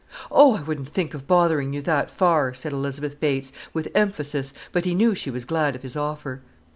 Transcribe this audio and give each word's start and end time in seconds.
"Oh, 0.31 0.57
I 0.57 0.61
wouldn't 0.63 0.89
think 0.89 1.13
of 1.13 1.27
bothering 1.27 1.73
you 1.73 1.83
that 1.83 2.09
far," 2.09 2.55
said 2.55 2.71
Elizabeth 2.73 3.19
Bates, 3.19 3.53
with 3.71 3.91
emphasis, 3.93 4.51
but 4.71 4.83
he 4.83 4.95
knew 4.95 5.13
she 5.13 5.29
was 5.29 5.45
glad 5.45 5.75
of 5.75 5.83
his 5.83 5.95
offer. 5.95 6.41